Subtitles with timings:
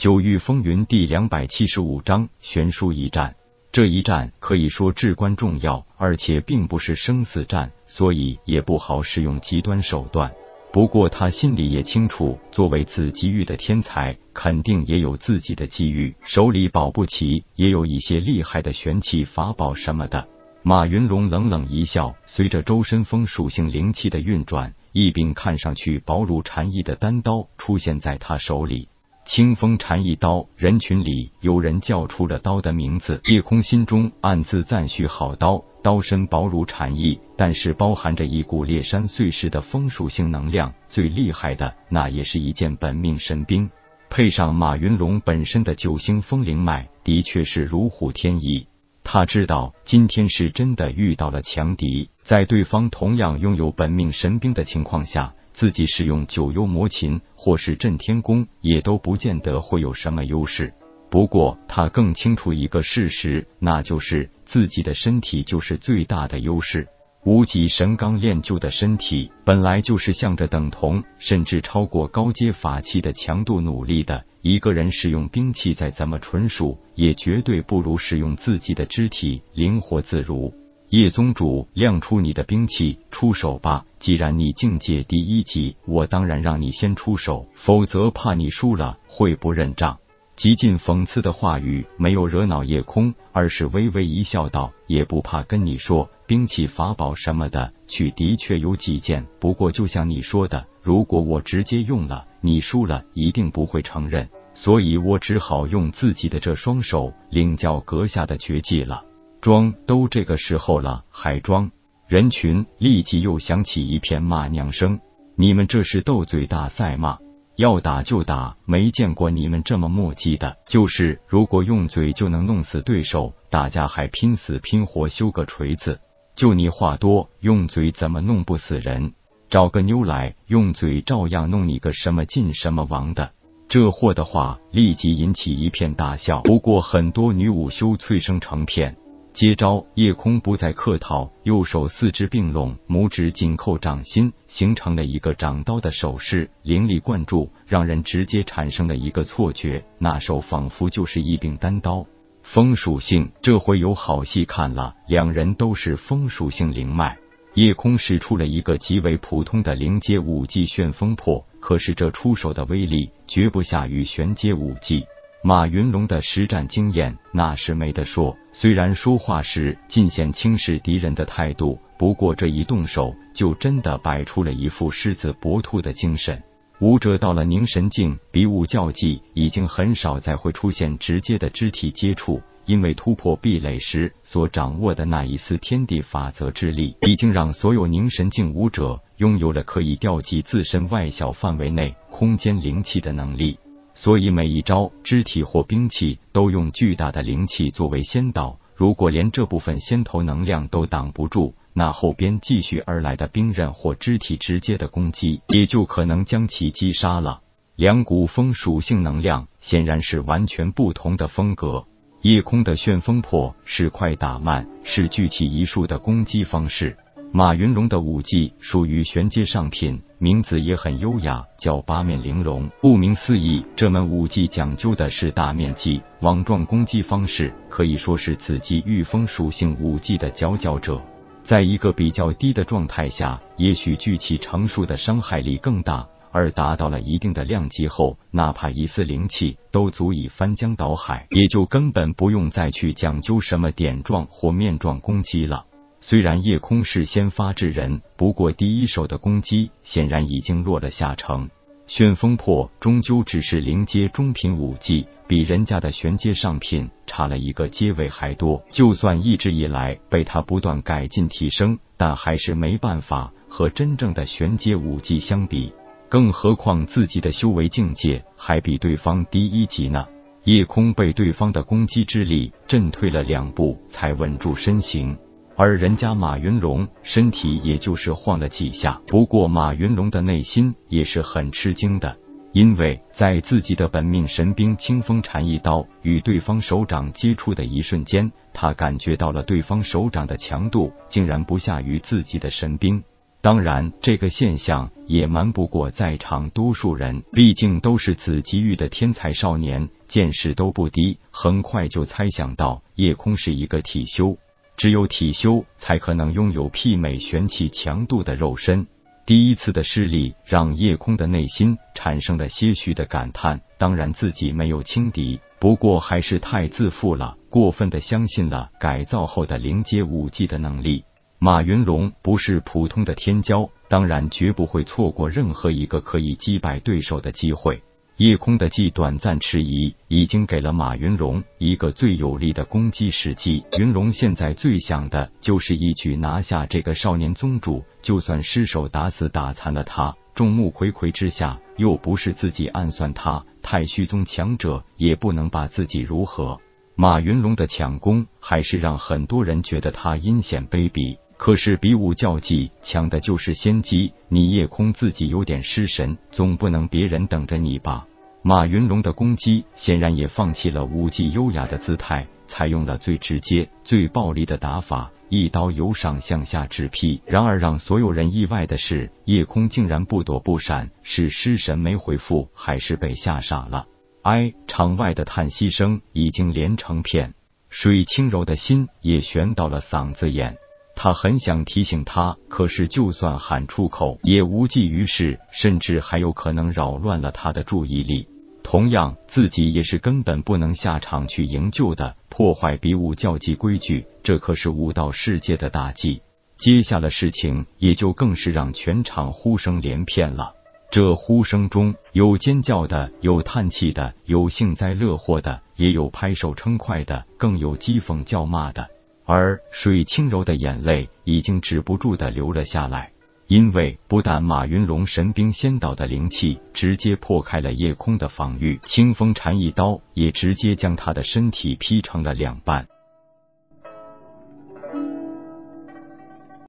[0.00, 3.36] 九域风云第两百七十五章悬殊一战。
[3.70, 10.32] 这一战可以说至关重要，而且并不是生死战，所以也不好使用极端手段。
[10.72, 20.26] 不过他心里也清楚，作为紫极域的天才，肯定也有自己的机遇，手里保不齐也有一些厉害的玄器法宝什么的。
[20.62, 28.88] 马云龙冷冷一笑，随着周身风属性灵气的运转，一柄看上去薄如蝉翼的单刀出现在他手里。
[29.30, 33.20] 清风禅一刀，人群里有人叫出了刀的名字。
[33.26, 40.74] 叶空心中暗自赞许：好刀，刀身薄如蝉翼，但是包含着一股裂山碎石的风属性能量。
[40.88, 43.70] 最厉害的，那也是一件本命神兵，
[44.08, 48.66] 配上马云龙本身的九星风灵脉，的确是如虎添翼。
[49.04, 55.34] 他知道今天是真的遇到了强敌，在对方同样拥有本命神兵的情况下。
[55.60, 60.72] 自己使用九幽魔琴或是震天功，也都不见得会有什么优势。
[61.10, 66.88] 不过他更清楚一个事实，那就是自己的身体就是最大的优势。
[67.26, 74.24] 无极神刚练就的身体，本来就是向着等同甚至超过高阶法器的强度努力的。
[74.40, 80.54] 一个人使用兵器再怎么纯熟，也绝对不如使用自己的肢体灵活自如。
[80.90, 83.84] 叶宗主，亮出你的兵器，出手吧！
[84.00, 89.98] 既然你境界第一级，我当然让你先出手，否则怕你输了会不认账。
[90.34, 99.24] 极尽讽刺的话语没有惹恼叶空，而是微微一笑，道：“也不怕跟你说，兵器法宝什么的，取的确有几件。
[99.38, 109.04] 不过就像你说的，如果我直接用了，你输了一定不会承认，所以我只好用自己的这双手领教阁下的绝技了。”
[109.40, 111.70] 装都这个时候了，还装？
[112.06, 115.00] 人群立即又响起一片骂娘声。
[115.34, 117.18] 你们这是斗嘴大赛吗？
[117.56, 120.56] 要打就打，没见过你们这么磨叽的。
[120.66, 126.00] 就是如果用嘴就能弄死对手，大家还拼死拼活修个锤子？
[126.36, 129.14] 就你话多，用嘴怎么弄不死人？
[129.48, 133.32] 找个妞来，用嘴照样弄你个什么进什么王的。
[133.68, 136.40] 这货的话立即引起一片大笑。
[136.42, 138.96] 不过很多女武修脆声成片。
[139.32, 139.86] 接招！
[139.94, 152.04] 夜空不再客套，右手四肢并拢，拇指紧扣掌心，形成了一个掌刀的手势，灵力灌注，让人直接产生了一个错觉，那手仿佛就是一柄单刀。
[152.42, 154.94] 风属性，这回有好戏看了。
[155.06, 157.16] 两人都是风属性灵脉，
[157.54, 165.04] 夜空使出了一个极为普通的灵阶武技旋风破，可是这出手的威力绝不下于玄阶武技。
[165.42, 176.42] 马云龙的实战经验那是没得说，虽然说话时尽显轻视敌人的态度，不过这一动手就真的摆出了一副狮子搏兔的精神。
[176.80, 193.58] 武者到了凝神境，比武较技已经很少再会出现直接的肢体接触，因为突破壁垒时所掌握的那一丝天地法则之力，已经让所有凝神境武者拥有了可以调集自身外小范围内空间灵气的能力。
[194.02, 207.42] 所以每一招肢体或兵器都用巨大的灵气作为先导，如果连这部分先头能量都挡不住，那后边继续而来的兵刃或肢体直接的攻击也就可能将其击杀了。
[207.76, 211.84] 两股风属性能量显然是完全不同的风格。
[212.22, 216.96] 夜空的旋风破是快打慢，是聚气一术的攻击方式。
[217.32, 222.68] 马云龙的武技属于玄阶上品，名字也很优雅，叫八面玲珑。
[222.80, 231.00] 顾名思义，这门武技讲究的是大面积网状攻击方式，可以说是紫级御风属性武技的佼佼者。
[231.44, 245.66] 在一个比较低的状态下，也许聚气成数的伤害力更大；而达到了一定的量级后，哪怕一丝灵气都足以翻江倒海，也就根本不用再去讲究什么点状或面状攻击了。
[246.00, 251.48] 虽然夜空是先发制人，不过第一手的攻击显然已经落了下乘。
[251.86, 258.62] 旋风破终究只是灵阶中品武技，比人家的玄阶上品差了一个阶位还多。
[258.70, 265.72] 就算一直以来被他不断改进提升，但还是没办法和真正的玄阶武技相比。
[266.08, 270.06] 更何况自己的修为境界还比对方低一级呢。
[270.44, 275.18] 夜空被对方的攻击之力震退了两步，才稳住身形。
[275.62, 282.16] 而人家马云龙身体也就是晃了几下，不过马云龙的内心也是很吃惊的，
[282.52, 293.04] 因为在自己的本命神兵清风禅一刀与对方手掌接触的一瞬间，他感觉到了对方手掌的强度竟然不下于自己的神兵。
[293.42, 304.38] 当然，这个现象也瞒不过在场多数人，毕竟都是紫极域的天才少年，见识都不低，很快就猜想到叶空是一个体修，
[304.80, 308.86] 只有体修才可能拥有媲美玄气强度的肉身。
[309.26, 321.04] 第一次的失利让叶空的内心产生了些许的感叹，当然自己没有轻敌，不过还是太自负了，过分的相信了改造后的灵阶武技的能力。
[321.38, 327.82] 马云龙不是普通的天骄，当然绝不会错过任何一个可以击败对手的机会。
[328.20, 333.64] 夜空的既短暂迟疑，已经给了马云龙一个最有力的攻击时机。
[333.78, 346.60] 云龙现在最想的就是一举拿下这个少年宗主，就算失手打死打残了他，众目睽睽之下，又不是自己暗算他，太虚宗强者也不能把自己如何。
[346.96, 351.16] 马云龙的抢攻，还是让很多人觉得他阴险卑鄙。
[351.38, 358.06] 可是比武较技强的就是先机，你夜空自己有点失神，总不能别人等着你吧？
[358.42, 367.20] 马云龙的攻击显然也放弃了武技优雅的姿态，采用了最直接、最暴力的打法，一刀由上向下直劈。
[367.26, 373.86] 然而让所有人意外的是，夜空竟然不躲不闪，是失神没回复，还是被吓傻了？
[374.22, 377.34] 哎，场外的叹息声已经连成片，
[377.68, 380.56] 水清柔的心也悬到了嗓子眼。
[381.02, 388.28] 他很想提醒他，可是就算喊出口也无济于事，甚至还有可能扰乱了他的注意力。
[388.62, 396.20] 同样，自己也是根本不能下场去营救的，破坏比武教技规矩，这可是武道世界的大忌。
[396.58, 400.52] 接下的事情也就更是让全场呼声连篇了。
[400.90, 408.90] 这呼声中有尖叫的，有叹气的，有幸灾乐祸的，也有拍手称快的，更有讥讽叫骂的。
[409.32, 413.12] 而水清柔的眼泪已经止不住的流了下来，
[413.46, 422.88] 因为不但马云龙神兵仙岛的灵气直接破开了夜空的防御，清风禅一刀也直接将他的身体劈成了两半。